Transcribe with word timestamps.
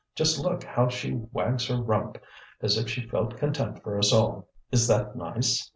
Just 0.15 0.39
look 0.39 0.63
how 0.63 0.87
she 0.89 1.13
wags 1.31 1.67
her 1.67 1.79
rump, 1.79 2.17
as 2.59 2.75
if 2.75 2.89
she 2.89 3.07
felt 3.07 3.37
contempt 3.37 3.83
for 3.83 3.99
us 3.99 4.11
all. 4.11 4.49
Is 4.71 4.87
that 4.87 5.15
nice?" 5.15 5.69